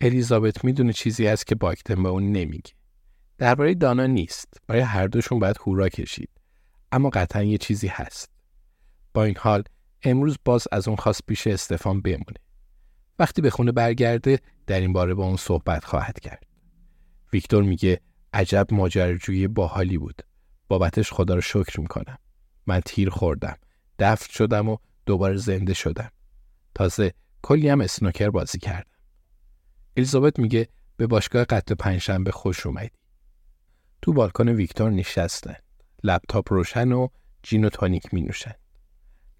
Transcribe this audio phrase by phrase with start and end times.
[0.00, 2.72] الیزابت می‌دونه چیزی هست که باکتن به اون نمیگه.
[3.38, 4.48] درباره دانا نیست.
[4.66, 6.30] برای هر دوشون باید هورا کشید.
[6.92, 8.30] اما قطعا یه چیزی هست.
[9.14, 9.62] با این حال
[10.02, 12.38] امروز باز از اون خواست پیش استفان بمونه.
[13.18, 16.46] وقتی به خونه برگرده در این باره با اون صحبت خواهد کرد.
[17.32, 18.00] ویکتور میگه
[18.32, 20.22] عجب ماجراجویی باحالی بود.
[20.68, 22.18] بابتش خدا رو شکر می‌کنم.
[22.66, 23.56] من تیر خوردم.
[23.98, 26.10] دفت شدم و دوباره زنده شدم.
[26.74, 28.97] تازه کلی هم اسنوکر بازی کردم.
[29.98, 32.90] الیزابت میگه به باشگاه قطع پنجشنبه خوش اومدی.
[34.02, 35.54] تو بالکن ویکتور نشستن.
[36.02, 37.08] لپتاپ روشن و
[37.42, 38.54] جین و تونیک می نوشن.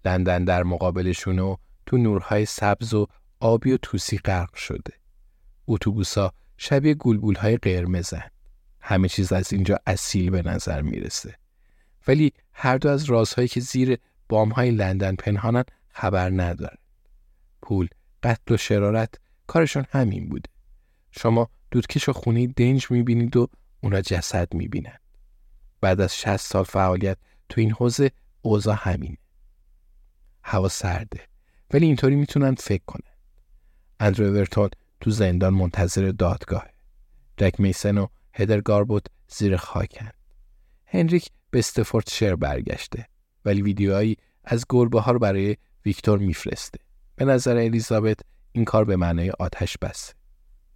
[0.05, 3.07] لندن در مقابلشون و تو نورهای سبز و
[3.39, 4.93] آبی و توسی غرق شده.
[5.67, 8.29] اتوبوسا شبیه گلبول های قرمزن.
[8.81, 11.35] همه چیز از اینجا اصیل به نظر می‌رسه.
[12.07, 13.97] ولی هر دو از رازهایی که زیر
[14.29, 16.77] بام های لندن پنهانن خبر ندارن.
[17.61, 17.87] پول،
[18.23, 19.15] قتل و شرارت
[19.47, 20.49] کارشون همین بوده.
[21.11, 23.47] شما دودکش و خونه دنج می‌بینید و
[23.81, 24.97] اونا جسد می‌بینن.
[25.81, 27.17] بعد از 60 سال فعالیت
[27.49, 29.17] تو این حوزه اوضاع همینه.
[30.43, 31.19] هوا سرده
[31.73, 33.11] ولی اینطوری می‌تونن فکر کنن.
[33.99, 34.69] اندرو اورتون
[35.01, 36.65] تو زندان منتظر دادگاه.
[37.37, 40.09] جک میسن و هدر گاربوت زیر خاکن.
[40.85, 43.07] هنریک به استفورد شر برگشته
[43.45, 46.79] ولی ویدیوهایی از گربه ها رو برای ویکتور میفرسته.
[47.15, 48.19] به نظر الیزابت
[48.51, 50.13] این کار به معنای آتش بسه.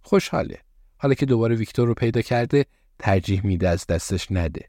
[0.04, 0.58] خوشحاله.
[0.96, 2.66] حالا که دوباره ویکتور رو پیدا کرده
[2.98, 4.68] ترجیح میده از دستش نده.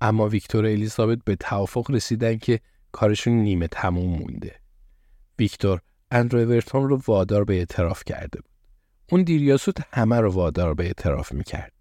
[0.00, 2.60] اما ویکتور و الیزابت به توافق رسیدن که
[2.92, 4.60] کارشون نیمه تموم مونده.
[5.38, 8.50] ویکتور اندرو اورتون رو وادار به اعتراف کرده بود.
[9.10, 11.72] اون دیریاسوت همه رو وادار به اعتراف می‌کرد.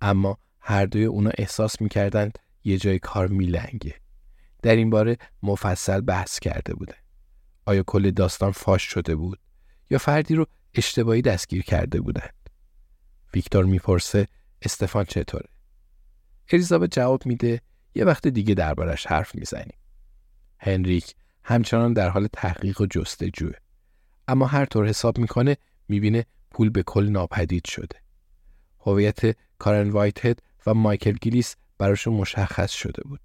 [0.00, 3.94] اما هر دوی اونا احساس می‌کردند یه جای کار میلنگه.
[4.62, 6.94] در این باره مفصل بحث کرده بوده.
[7.66, 9.38] آیا کل داستان فاش شده بود
[9.90, 12.34] یا فردی رو اشتباهی دستگیر کرده بودند؟
[13.34, 14.28] ویکتور می‌پرسه
[14.62, 15.48] استفان چطوره؟
[16.52, 17.60] الیزابت جواب میده
[17.94, 19.78] یه وقت دیگه دربارش حرف می‌زنیم.
[20.58, 21.14] هنریک
[21.44, 23.52] همچنان در حال تحقیق و جستجوه.
[24.28, 25.56] اما هر طور حساب می‌کنه
[25.88, 27.96] می‌بینه پول به کل ناپدید شده.
[28.80, 33.20] هویت کارن وایت و مایکل گیلیس براشون مشخص شده بود.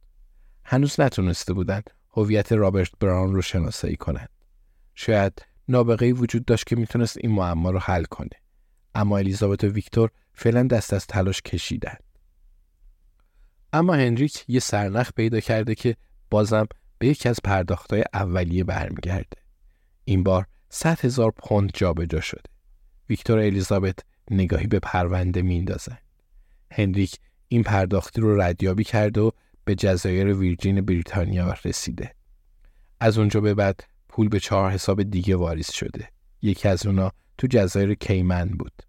[0.63, 4.29] هنوز نتونسته بودند هویت رابرت براون رو شناسایی کنند.
[4.95, 8.30] شاید نابغه وجود داشت که می‌تونست این معما رو حل کنه.
[8.96, 12.03] اما الیزابت و ویکتور فعلا دست از تلاش کشیدند.
[13.74, 15.96] اما هنریک یه سرنخ پیدا کرده که
[16.29, 19.38] بازم به یکی از پرداختهای اولیه برمیگرده.
[20.06, 22.50] این بار 100 هزار پوند جابجا شده.
[23.09, 24.00] ویکتور و الیزابت
[24.31, 25.97] نگاهی به پرونده میندازن.
[26.72, 27.16] هنریک
[27.47, 29.31] این پرداختی رو ردیابی کرده و
[29.66, 32.16] به جزایر ویرجین بریتانیا رسیده.
[33.00, 33.84] از اونجا به بعد
[34.19, 36.09] پول به چهار حساب دیگه واریز شده.
[36.41, 38.84] یکی از اونا تو جزایر کیمن بود.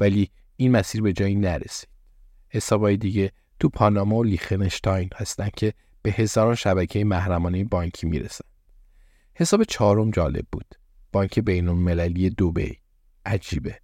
[0.00, 1.88] ولی این مسیر به جایی نرسید.
[2.48, 8.44] حسابای دیگه تو پاناما و لیخنشتاین هستن که به هزاران شبکه محرمانه بانکی می‌رسن.
[9.34, 10.74] حساب چهارم جالب بود.
[11.12, 12.34] بانک بین المللی.
[13.26, 13.80] عجیبه.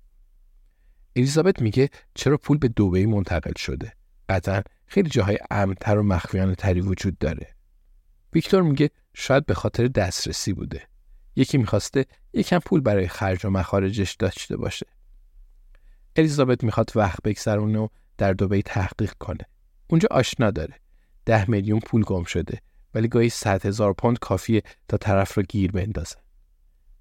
[1.17, 3.93] الیزابت میگه چرا پول به دوبی منتقل شده؟
[4.29, 7.55] قطعا خیلی جاهای امنتر و مخفیانه تری وجود داره.
[8.33, 10.90] ویکتور میگه شاید به خاطر دسترسی بوده.
[11.37, 14.87] یکی می‌خواسته یکم پول برای خرج و مخارجش داشته باشه.
[16.17, 19.47] الیزابت می‌خواد وقت بگذرونه و در دوبی تحقیق کنه.
[19.91, 20.75] اونجا آشنا داره.
[21.25, 22.61] ده میلیون پول گم شده
[22.95, 26.17] ولی گاهی صد هزار پوند کافیه تا طرف رو گیر بندازه.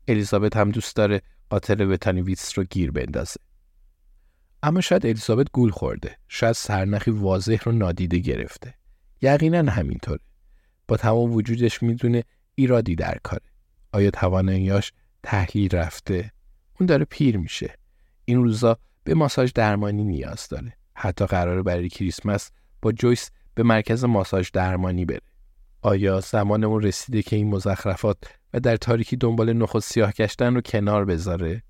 [0.07, 3.39] الیزابت هم دوست داره قاتل وتانیویتس رو گیر بندازه.
[4.63, 6.17] اما شاید الیزابت گول خورده.
[6.27, 8.73] شاید سرنخی واضح رو نادیده گرفته.
[9.21, 10.19] یقینا همینطوره.
[10.87, 12.23] با تمام وجودش می‌دونه
[12.55, 13.48] ایرادی در کاره.
[13.91, 14.93] آیا تواناییاش
[15.23, 16.31] تحلیل رفته؟
[16.79, 17.73] اون داره پیر میشه.
[18.25, 20.73] این روزا به ماساژ درمانی نیاز داره.
[20.93, 22.51] حتی قراره برای کریسمس
[22.81, 25.21] با جویس به مرکز ماساژ درمانی بره.
[25.81, 28.17] آیا زمان اون رسیده که این مزخرفات
[28.53, 31.63] و در تاریکی دنبال نخود سیاه گشتن رو کنار بذاره؟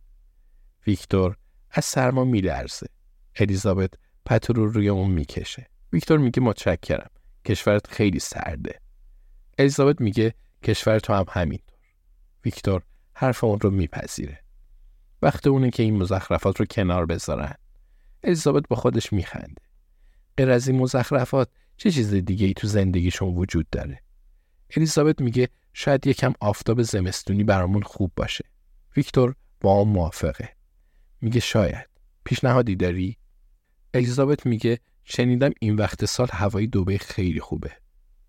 [0.88, 1.36] ویکتور
[1.72, 2.88] از سرما میلرزه.
[3.36, 3.94] الیزابت
[4.26, 5.68] پتو رو روی اون می‌کشه.
[5.94, 7.10] ویکتور میگه متشکرم.
[7.46, 8.80] کشورت خیلی سرده.
[9.58, 10.34] الیزابت میگه
[10.64, 11.79] کشور تو هم همینطور.
[12.46, 12.82] ویکتور
[13.14, 14.44] حرف اون رو میپذیره.
[15.22, 17.54] وقت اونه که این مزخرفات رو کنار بذارن.
[18.24, 19.62] الیزابت با خودش میخنده.
[20.38, 24.02] غیر از این مزخرفات چه چیز دیگه ای تو زندگیشون وجود داره؟
[24.78, 28.46] الیزابت میگه شاید یکم آفتاب زمستونی برامون خوب باشه.
[28.98, 30.50] ویکتور با اون موافقه.
[31.22, 31.90] میگه شاید.
[32.24, 33.18] پیشنهادی داری؟
[33.94, 37.72] الیزابت میگه شنیدم این وقت سال هوای دوبه خیلی خوبه.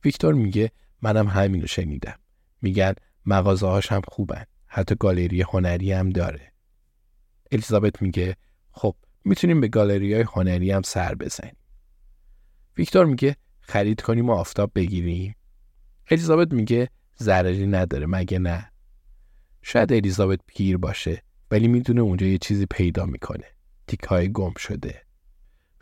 [0.05, 0.71] ویکتور میگه
[1.03, 2.19] منم همینو شنیدم.
[2.63, 2.95] میگن
[3.27, 4.45] مغازه هاش هم خوبن.
[4.67, 6.53] حتی گالری هنری هم داره.
[7.53, 8.37] الیزابت میگه
[8.71, 11.57] خب می‌تونیم به گالری های هنری هم سر بزنیم.
[12.77, 15.37] ویکتور میگه خرید کنیم و آفتاب بگیریم.
[16.11, 16.89] الیزابت میگه
[17.19, 18.71] ضرری نداره مگه نه؟
[19.63, 23.45] شاید الیزابت پیر باشه ولی می‌دونه اونجا یه چیزی پیدا می‌کنه.
[23.87, 25.03] تیک های گم شده.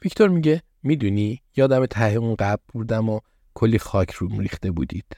[0.05, 3.21] ویکتور میگه می‌دونی یادم ته اون قبل بودم و
[3.55, 5.17] کلی خاک روم ریخته بودید.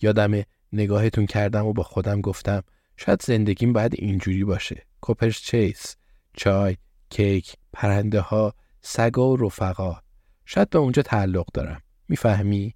[0.00, 2.62] یادم نگاهتون کردم و با خودم گفتم
[2.96, 4.86] شاید زندگیم باید اینجوری باشه.
[5.00, 5.96] کوپرش چیس،
[6.32, 6.76] چای،
[7.10, 10.00] کیک، پرنده ها، سگا و رفقا.
[10.44, 11.82] شاید به اونجا تعلق دارم.
[12.08, 12.74] می‌فهمی؟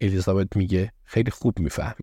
[0.00, 1.94] الیزابت میگه خیلی خوب می‌فهمم.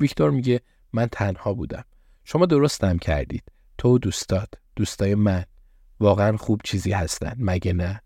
[0.00, 0.60] ویکتور میگه
[0.92, 1.84] من تنها بودم.
[2.24, 3.44] شما درستم کردید.
[3.78, 5.44] تو و دوستات، دوستای من
[6.00, 8.02] واقعا خوب چیزی هستن مگه نه؟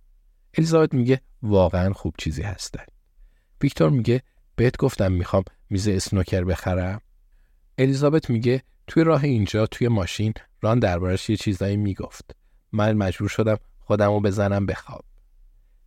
[0.54, 2.84] الیزابت میگه واقعا خوب چیزی هستن.
[3.62, 4.22] ویکتور میگه
[4.56, 7.00] بهت گفتم می‌خوام میز اسنوکر بخرم.
[7.78, 12.36] الیزابت میگه توی راه اینجا توی ماشین ران دربارش یه چیزایی می‌گفت.
[12.72, 15.04] من مجبور شدم خودمو بزنم بخواب.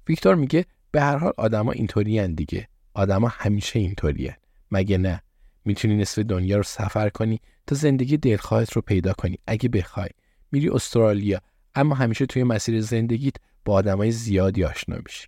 [0.08, 2.68] ویکتور میگه به هر حال آدما اینطوری دیگه.
[2.94, 4.38] آدما همیشه اینطوریه.
[4.72, 5.22] مگه نه؟
[5.66, 10.10] می‌تونی نصف دنیا رو سفر کنی تا زندگی دلخواهت رو پیدا کنی اگه بخوای.
[10.52, 11.42] میری استرالیا
[11.76, 13.36] اما همیشه توی مسیر زندگیت
[13.66, 15.28] با آدمای زیادی آشنا میشی.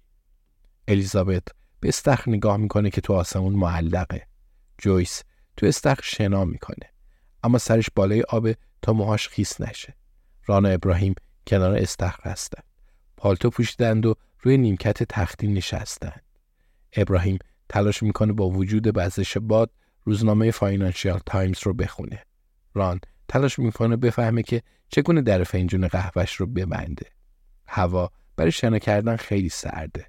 [0.87, 1.43] الیزابت
[1.79, 4.27] به استخر نگاه می‌کنه که تو آسمون معلقه.
[4.81, 5.23] جویس
[5.57, 6.89] تو استخر شنا می‌کنه.
[7.43, 8.49] اما سرش بالای آب
[8.81, 9.95] تا موهاش خیس نشه.
[10.45, 11.15] ران و ابراهیم
[11.47, 12.63] کنار استخر هستن.
[13.17, 16.23] پالتو پوشیدند و روی نیمکت تختی نشستند.
[16.93, 17.39] ابراهیم
[17.69, 19.71] تلاش می‌کنه با وجود وزش باد
[20.03, 22.25] روزنامه فاینانشیال تایمز رو بخونه.
[22.73, 27.05] ران تلاش می‌کنه بفهمه که چگونه در فنجون قهوهش رو ببنده.
[27.67, 30.07] هوا برای شنا کردن خیلی سرده.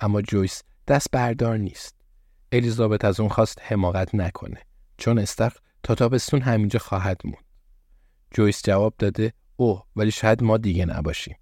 [0.00, 1.99] اما جویس دست بردار نیست.
[2.52, 4.60] الیزابت از اون خواست حماقت نکنه
[4.96, 5.52] چون استخ
[5.82, 7.44] تا تابستون همینجا خواهد موند.
[8.30, 11.36] جویس جواب داده اوه ولی شاید ما دیگه نباشیم.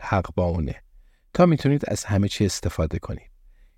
[0.00, 0.82] حق با اونه.
[1.34, 3.30] تا می‌تونید از همه چی استفاده کنید.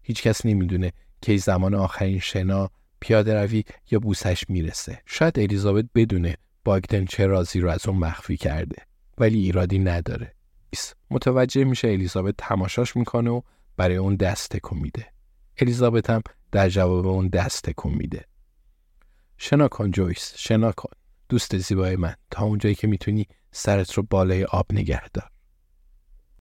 [0.02, 2.70] هیچکس نمی‌دونه کی زمان آخرین شنا
[3.00, 5.02] پیاده روی یا بوسش می‌رسه.
[5.06, 8.76] شاید الیزابت بدونه باگدن چه رازی رو از اون مخفی کرده.
[9.18, 10.34] ولی ایرادی نداره.
[11.10, 13.40] متوجه میشه الیزابت تماشاش می‌کنه و
[13.76, 15.06] برای اون دست تکون میده.
[15.58, 16.22] الیزابت هم
[16.56, 18.24] در جواب اون دست تکون میده.
[19.38, 20.90] شنا کن جویس، شنا کن.
[21.28, 25.30] دوست زیبای من تا اونجایی که می‌تونی سرت رو بالای آب نگه دار.